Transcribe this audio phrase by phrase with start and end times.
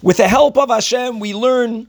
[0.00, 1.88] With the help of Hashem, we learn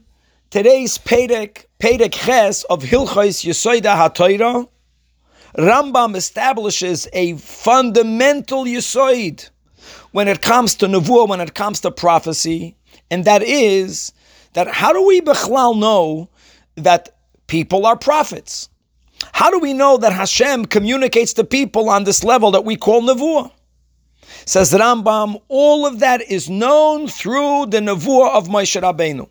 [0.50, 4.66] today's Perek, Perek Ches of Hilchais Yesoida HaTorah.
[5.56, 9.48] Rambam establishes a fundamental Yesoid
[10.10, 12.76] when it comes to Nevuah, when it comes to prophecy,
[13.12, 14.12] and that is
[14.54, 16.28] that how do we Bechlal know
[16.74, 17.16] that
[17.46, 18.68] people are prophets?
[19.32, 23.02] How do we know that Hashem communicates to people on this level that we call
[23.02, 23.52] Nevuah?
[24.46, 29.28] Says Rambam, all of that is known through the Nevuah of Moshe Rabbeinu.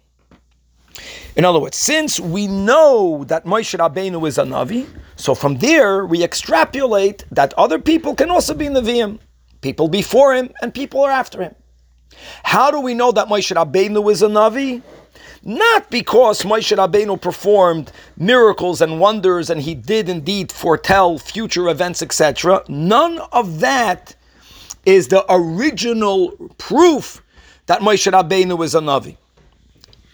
[1.36, 6.06] In other words, since we know that Moshe Rabbeinu is a Navi, so from there
[6.06, 9.20] we extrapolate that other people can also be Nevi'im.
[9.62, 11.56] People before him and people are after him.
[12.44, 14.82] How do we know that Moshe Rabbeinu is a Navi?
[15.44, 22.02] Not because Moshe Rabbeinu performed miracles and wonders and he did indeed foretell future events,
[22.02, 22.64] etc.
[22.68, 24.16] None of that
[24.86, 27.22] is the original proof
[27.68, 29.18] that Moshe Rabbeinu was a Navi.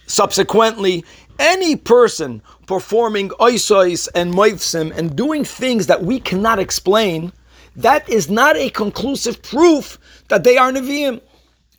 [0.08, 1.04] Subsequently,
[1.40, 7.32] any person performing oisois and moifsim and doing things that we cannot explain,
[7.76, 9.98] that is not a conclusive proof
[10.30, 11.22] that they are Nevi'im.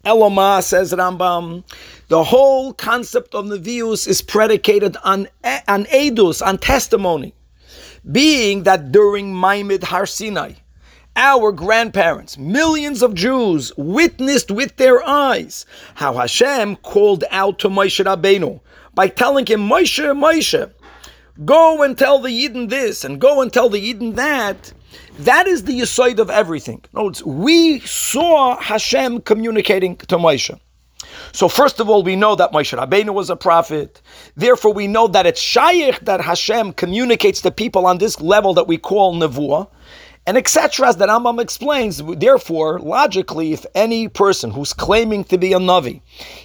[0.05, 1.65] Eloma says Rambam,
[2.09, 5.27] the whole concept of Nevi'us is predicated on,
[5.67, 7.35] on edus, on testimony,
[8.13, 10.53] being that during Maamad Har Sinai,
[11.17, 15.65] our grandparents, millions of Jews, witnessed with their eyes
[15.95, 18.61] how Hashem called out to Moshe Rabbeinu
[18.95, 20.71] by telling him, Moshe, Moshe,
[21.45, 24.73] go and tell the Yidden this and go and tell the Yidden that.
[25.21, 26.85] That is the yisoid of everything.
[26.93, 30.59] Notice, we saw Hashem communicating to Moshe.
[31.33, 34.03] So first of all, we know that Moshe Rabbeinu was a prophet.
[34.37, 38.67] Therefore, we know that it's shaykh that Hashem communicates to people on this level that
[38.67, 39.69] we call nevuah
[40.27, 40.89] and etc.
[40.89, 46.01] As the Rambam explains, therefore, logically, if any person who's claiming to be a Navi,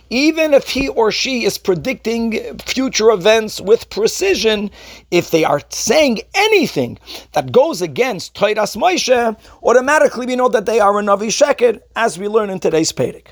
[0.10, 4.70] even if he or she is predicting future events with precision,
[5.10, 7.00] if they are saying anything
[7.34, 12.20] that goes against Toiras Moshe, automatically we know that they are a Navi Sheker, as
[12.20, 13.28] we learn in today's Perek.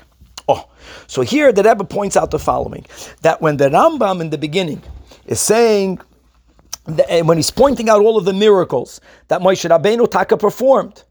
[0.48, 0.68] Oh,
[1.06, 2.84] so here the Rebbe points out the following,
[3.22, 4.82] that when the Rambam in the beginning
[5.26, 6.00] is saying
[6.86, 11.04] when he's pointing out all of the miracles that Moshe Rabbeinu Taka performed,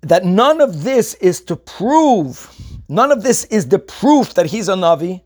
[0.00, 2.50] that none of this is to prove,
[2.88, 5.22] none of this is the proof that he's a Navi.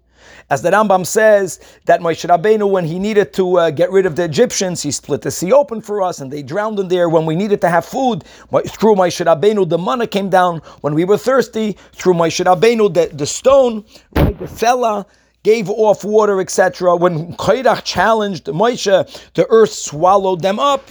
[0.51, 4.17] As the Rambam says, that Moshe Rabbeinu, when he needed to uh, get rid of
[4.17, 7.09] the Egyptians, he split the sea open for us and they drowned in there.
[7.09, 10.59] When we needed to have food, through Moshe Rabbeinu, the manna came down.
[10.83, 13.84] When we were thirsty, through Moshe Rabbeinu, the, the stone,
[14.17, 15.06] right, the fella,
[15.42, 16.97] gave off water, etc.
[16.97, 20.88] When Koirach challenged Moshe, the earth swallowed them up.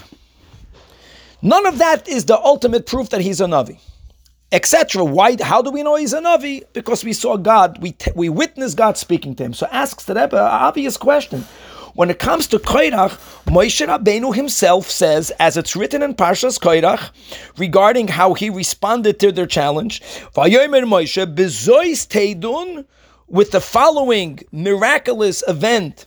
[1.42, 3.80] None of that is the ultimate proof that he's a Navi.
[4.52, 5.04] Etc.
[5.04, 5.38] Why?
[5.42, 6.66] How do we know he's a Navi?
[6.74, 9.54] Because we saw God, we, t- we witnessed God speaking to him.
[9.54, 11.46] So asks the Rebbe an obvious question.
[11.94, 17.12] When it comes to Koirach, Moshe Rabbeinu himself says, as it's written in Parshas Koirach,
[17.58, 20.02] regarding how he responded to their challenge,
[20.34, 22.86] Vayomer Moshe, bezois teidun,
[23.32, 26.06] with the following miraculous event,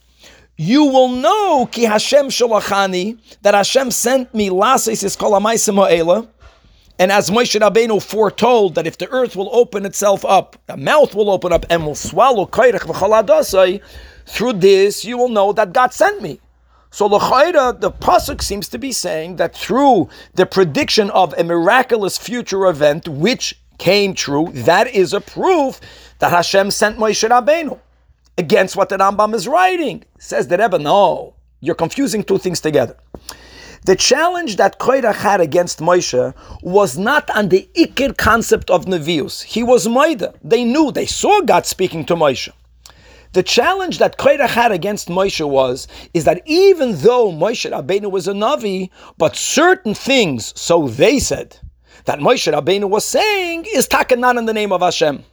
[0.58, 7.30] you will know ki Hashem sholachani that Hashem sent me lasis is kol and as
[7.30, 11.52] Moshe Rabbeinu foretold that if the earth will open itself up, the mouth will open
[11.52, 13.80] up and will swallow Koirach v'chaladasai,
[14.26, 16.40] through this you will know that God sent me.
[16.90, 22.16] So L'chaira, the pasuk seems to be saying that through the prediction of a miraculous
[22.16, 25.80] future event, which came true, that is a proof
[26.18, 27.78] that Hashem sent Moshe Rabbeinu
[28.38, 30.04] against what the Rambam is writing.
[30.18, 32.96] Says the Rebbe, no, you're confusing two things together.
[33.84, 39.42] The challenge that Koirach had against Moshe was not on the Ikir concept of Nevius.
[39.42, 40.32] He was Maida.
[40.42, 42.48] They knew, they saw God speaking to Moshe.
[43.34, 48.26] The challenge that Koirach had against Moshe was, is that even though Moshe Rabbeinu was
[48.26, 51.58] a Navi, but certain things, so they said,
[52.04, 55.24] that Moshe Rabbeinu was saying is not in the name of Hashem.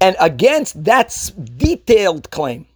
[0.00, 2.66] And against that detailed claim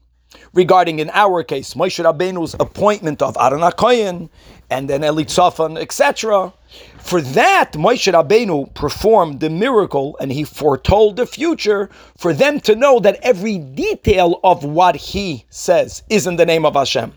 [0.53, 4.29] regarding, in our case, Moshe Rabbeinu's appointment of Aaron HaKoyen
[4.71, 6.53] and then Elitzaphan, etc.,
[6.99, 12.77] for that, Moshe Rabbeinu performed the miracle and he foretold the future for them to
[12.77, 17.13] know that every detail of what he says is in the name of Hashem.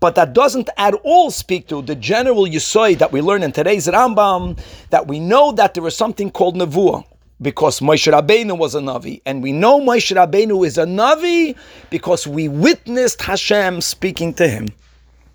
[0.00, 3.88] But that doesn't at all speak to the general yisoy that we learn in today's
[3.88, 4.58] Rambam,
[4.90, 7.04] that we know that there is something called Nevuah,
[7.42, 9.20] because Moshe Rabbeinu was a Navi.
[9.26, 11.56] And we know Moshe Rabbeinu is a Navi
[11.90, 14.68] because we witnessed Hashem speaking to him.